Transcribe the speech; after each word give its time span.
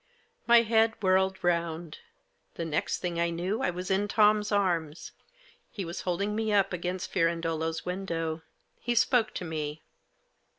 My 0.47 0.63
head 0.63 0.95
whirled 1.03 1.43
round. 1.43 1.99
The 2.55 2.65
next 2.65 3.01
thing 3.03 3.19
I 3.19 3.29
knew 3.29 3.61
I 3.61 3.69
was 3.69 3.91
in 3.91 4.07
Tom's 4.07 4.51
arms. 4.51 5.11
He 5.69 5.85
was 5.85 6.01
holding 6.01 6.35
me 6.35 6.51
up 6.51 6.73
against 6.73 7.11
Firandolo's 7.13 7.85
window. 7.85 8.41
He 8.79 8.95
spoke 8.95 9.31
to 9.35 9.45
me. 9.45 9.83